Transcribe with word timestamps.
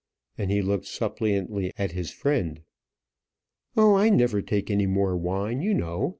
and 0.35 0.49
he 0.49 0.63
looked 0.63 0.87
suppliantly 0.87 1.71
at 1.77 1.91
his 1.91 2.09
friend. 2.09 2.63
"Oh, 3.77 3.93
I 3.93 4.09
never 4.09 4.41
take 4.41 4.71
any 4.71 4.87
more 4.87 5.15
wine, 5.15 5.61
you 5.61 5.75
know. 5.75 6.09